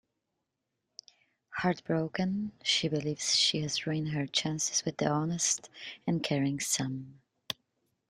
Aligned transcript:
Heartbroken, 1.57 2.53
she 2.63 2.87
believes 2.87 3.35
she 3.35 3.61
has 3.61 3.85
ruined 3.85 4.07
her 4.13 4.25
chances 4.25 4.83
with 4.83 4.97
the 4.97 5.05
honest 5.07 5.69
and 6.07 6.23
caring 6.23 6.59
Sam. 6.59 7.21